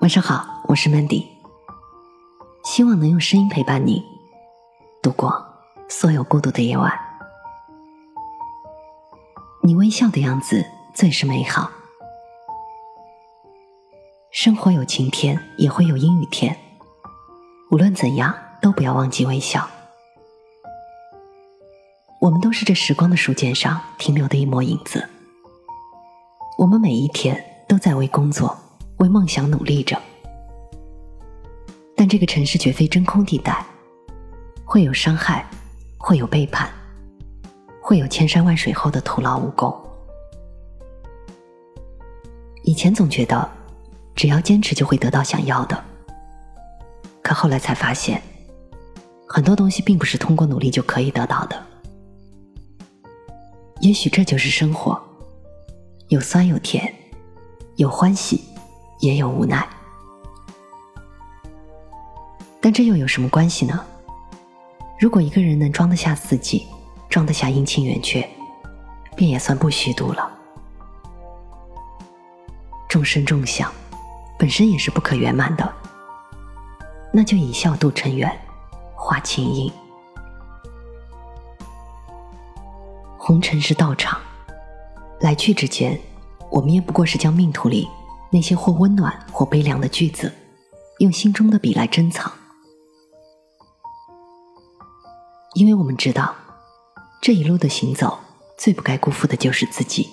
[0.00, 1.26] 晚上好，我是 Mandy，
[2.64, 4.02] 希望能用声音陪伴你
[5.02, 5.44] 度过
[5.90, 6.90] 所有孤独的夜晚。
[9.62, 11.70] 你微笑的样子最是美好。
[14.30, 16.56] 生活有晴天，也会有阴雨天，
[17.70, 19.68] 无论怎样，都不要忘记微笑。
[22.22, 25.06] 我们都是这时光的书简上停留的一抹影子，
[26.56, 28.56] 我们每一天都在为工作。
[29.00, 29.98] 为梦想努力着，
[31.96, 33.64] 但这个城市绝非真空地带，
[34.62, 35.48] 会有伤害，
[35.96, 36.70] 会有背叛，
[37.82, 39.74] 会有千山万水后的徒劳无功。
[42.62, 43.50] 以前总觉得，
[44.14, 45.82] 只要坚持就会得到想要的，
[47.22, 48.22] 可后来才发现，
[49.26, 51.56] 很多东西并不是通过努力就可以得到的。
[53.80, 55.00] 也许这就是生活，
[56.08, 56.94] 有酸有甜，
[57.76, 58.49] 有欢喜。
[59.00, 59.66] 也有无奈，
[62.60, 63.84] 但这又有什么关系呢？
[64.98, 66.66] 如果一个人能装得下四季，
[67.08, 68.28] 装得下阴晴圆缺，
[69.16, 70.30] 便也算不虚度了。
[72.88, 73.72] 众生众相，
[74.38, 75.72] 本身也是不可圆满的，
[77.10, 78.30] 那就以笑度尘缘，
[78.94, 79.72] 化清音。
[83.16, 84.20] 红尘是道场，
[85.20, 85.98] 来去之间，
[86.50, 87.88] 我们也不过是将命途里。
[88.32, 90.32] 那些或温暖或悲凉的句子，
[90.98, 92.32] 用心中的笔来珍藏，
[95.54, 96.34] 因为我们知道，
[97.20, 98.20] 这一路的行走，
[98.56, 100.08] 最不该辜负的就是自己。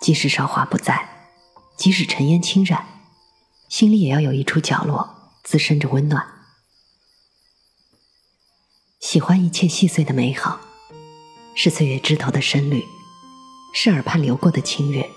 [0.00, 1.26] 即使韶华不再，
[1.76, 2.86] 即使尘烟侵染，
[3.68, 6.24] 心里也要有一处角落滋生着温暖。
[9.00, 10.60] 喜欢一切细碎的美好，
[11.56, 12.84] 是岁月枝头的深绿，
[13.74, 15.10] 是耳畔流过的清月。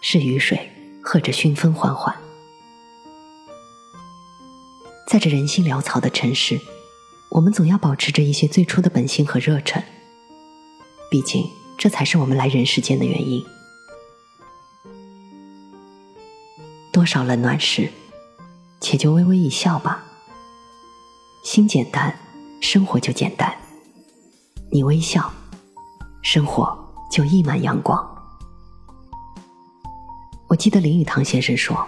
[0.00, 0.70] 是雨水
[1.02, 2.14] 和着熏风缓缓，
[5.06, 6.60] 在这人心潦草的城市，
[7.30, 9.82] 我们总要保持着一些最初的本性和热忱。
[11.10, 13.44] 毕竟，这才是我们来人世间的原因。
[16.92, 17.90] 多少冷暖事，
[18.80, 20.04] 且就微微一笑吧。
[21.42, 22.18] 心简单，
[22.60, 23.56] 生活就简单。
[24.70, 25.32] 你微笑，
[26.22, 28.17] 生活就溢满阳光。
[30.48, 31.86] 我记得林语堂先生说：“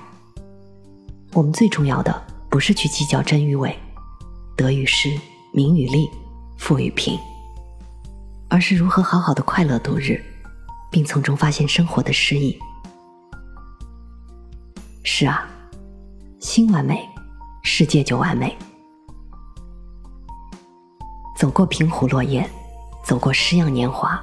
[1.32, 3.74] 我们最重要的不是去计较真与伪、
[4.54, 5.08] 得与失、
[5.50, 6.06] 名与利、
[6.58, 7.18] 富与贫，
[8.50, 10.22] 而是如何好好的快乐度日，
[10.90, 12.58] 并从中发现生活的诗意。”
[15.02, 15.48] 是啊，
[16.38, 17.08] 心完美，
[17.62, 18.54] 世界就完美。
[21.34, 22.46] 走过平湖落叶，
[23.02, 24.22] 走过诗样年华，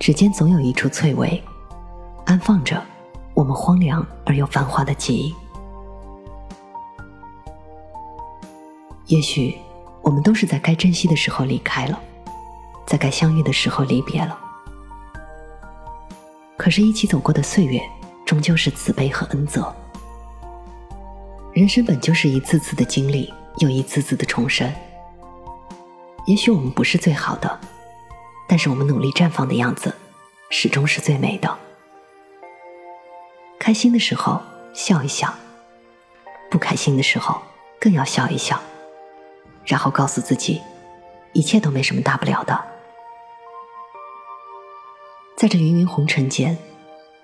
[0.00, 1.40] 指尖总有一处翠微，
[2.24, 2.84] 安放着。
[3.36, 5.34] 我们荒凉而又繁华的记忆，
[9.04, 9.54] 也许
[10.00, 12.00] 我们都是在该珍惜的时候离开了，
[12.86, 14.38] 在该相遇的时候离别了。
[16.56, 17.78] 可是，一起走过的岁月，
[18.24, 19.70] 终究是慈悲和恩泽。
[21.52, 24.72] 人生本就是一次次的经历，又一次次的重生。
[26.26, 27.60] 也许我们不是最好的，
[28.48, 29.94] 但是我们努力绽放的样子，
[30.48, 31.65] 始终是最美的。
[33.58, 34.40] 开心的时候
[34.72, 35.34] 笑一笑，
[36.50, 37.40] 不开心的时候
[37.80, 38.60] 更要笑一笑，
[39.64, 40.62] 然后告诉自己，
[41.32, 42.64] 一切都没什么大不了的。
[45.36, 46.56] 在这芸芸红尘间，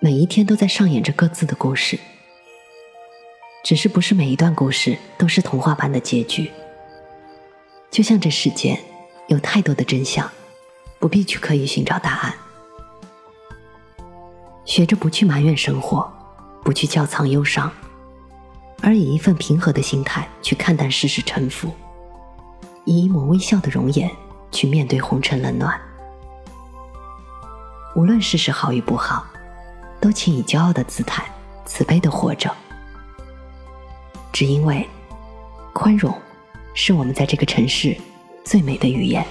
[0.00, 1.98] 每一天都在上演着各自的故事，
[3.62, 6.50] 只是不是每一段故事都是童话般的结局。
[7.91, 8.78] 就像这世间
[9.28, 10.31] 有太多的真相，
[10.98, 12.34] 不必去刻意寻找答案，
[14.65, 16.10] 学着不去埋怨生活。
[16.62, 17.71] 不去窖藏忧伤，
[18.81, 21.73] 而以一份平和的心态去看淡世事沉浮，
[22.84, 24.11] 以一抹微笑的容颜
[24.50, 25.81] 去面对红尘冷暖。
[27.95, 29.27] 无论世事好与不好，
[30.01, 31.25] 都请以骄傲的姿态、
[31.66, 32.51] 慈悲的活着。
[34.33, 34.89] 只因为，
[35.75, 36.16] 宽容，
[36.75, 37.95] 是我们在这个城市
[38.45, 39.27] 最美的语言。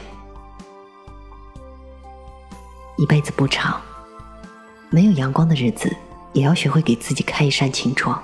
[2.98, 3.82] 一辈子不长，
[4.92, 5.92] 没有阳光的日子。
[6.34, 8.22] 也要学会给自己开一扇晴窗，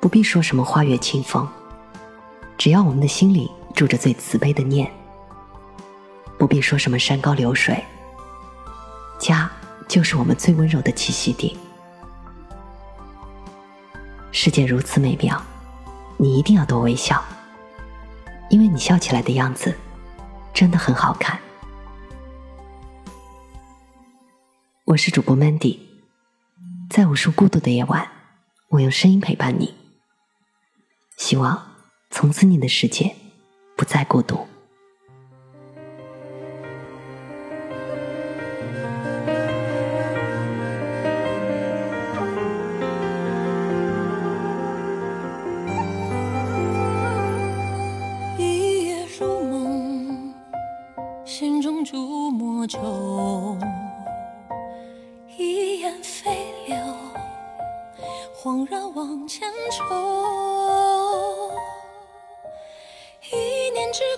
[0.00, 1.48] 不必说什么花月清风，
[2.56, 4.86] 只要我们的心里住着最慈悲的念；
[6.38, 7.82] 不必说什么山高流水，
[9.18, 9.50] 家
[9.88, 11.56] 就是我们最温柔的栖息地。
[14.30, 15.42] 世界如此美妙，
[16.16, 17.22] 你一定要多微笑，
[18.50, 19.76] 因为你笑起来的样子
[20.52, 21.38] 真的很好看。
[24.84, 25.83] 我是主播 Mandy。
[26.94, 28.08] 在无数孤独的夜晚，
[28.68, 29.74] 我用声音陪伴你。
[31.16, 31.74] 希望
[32.08, 33.16] 从此你的世界
[33.76, 34.46] 不再孤独。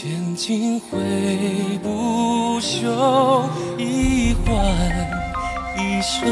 [0.00, 0.96] 千金挥
[1.82, 2.86] 不休。
[3.76, 4.54] 一换，
[5.76, 6.22] 一生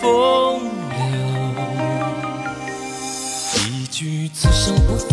[0.00, 0.58] 风
[0.90, 0.98] 流。
[3.68, 5.08] 一句此生不换，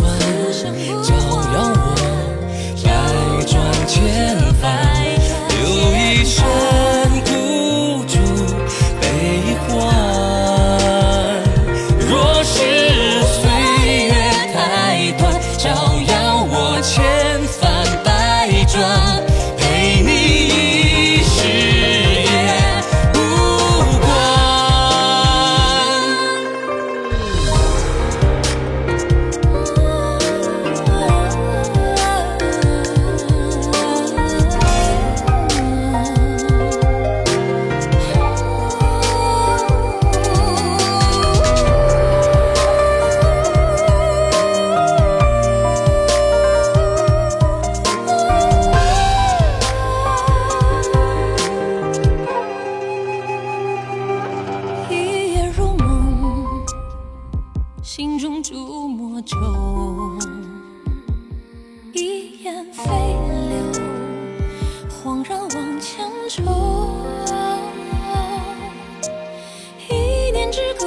[1.04, 1.14] 照
[1.54, 1.94] 耀我
[2.82, 2.86] 百
[3.46, 3.54] 转
[3.86, 3.96] 千
[66.28, 66.44] 往前抽。
[69.88, 70.86] 一念之隔，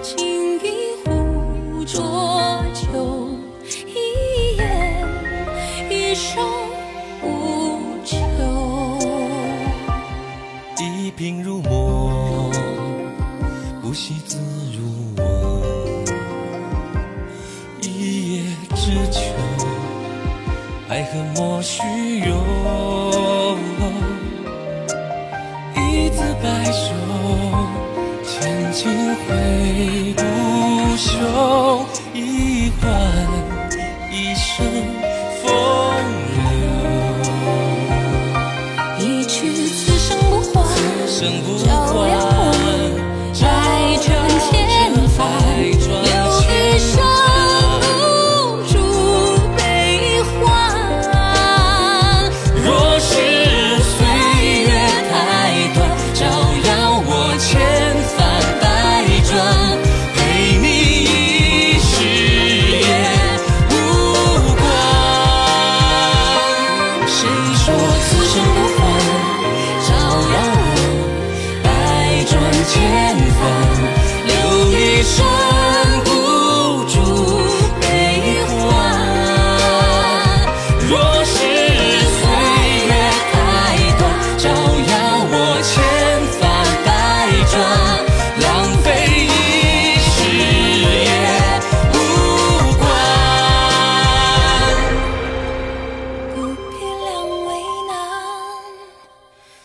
[0.00, 3.28] 尽一壶浊酒。
[3.88, 5.04] 一言，
[5.90, 6.40] 一生
[7.22, 8.16] 无求。
[10.78, 12.52] 一鬓如墨，
[13.82, 14.38] 呼吸自
[14.72, 14.84] 如
[15.16, 15.22] 我。
[17.80, 18.44] 一叶
[18.76, 19.20] 知秋，
[20.88, 21.82] 爱恨莫须
[22.20, 23.09] 有。
[26.42, 26.94] 白首，
[28.24, 30.22] 千金挥不
[30.96, 31.10] 休。
[32.14, 32.90] 一换，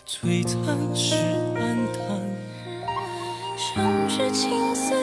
[0.07, 1.15] 璀璨是
[1.55, 2.21] 暗淡，
[3.57, 4.93] 生至青丝